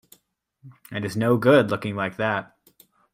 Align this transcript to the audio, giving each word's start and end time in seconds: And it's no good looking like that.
And 0.91 1.05
it's 1.05 1.15
no 1.15 1.37
good 1.37 1.69
looking 1.69 1.95
like 1.95 2.17
that. 2.17 2.57